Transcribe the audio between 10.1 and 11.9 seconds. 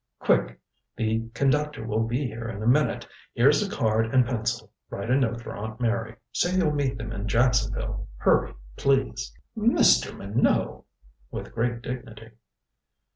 Minot!" With great